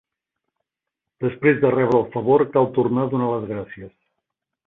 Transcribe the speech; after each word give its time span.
Després 1.25 1.59
de 1.65 1.71
rebre 1.75 1.99
el 1.99 2.09
favor 2.17 2.45
cal 2.57 2.71
tornar 2.79 3.05
a 3.05 3.11
donar 3.13 3.31
les 3.35 3.47
gràcies. 3.53 3.93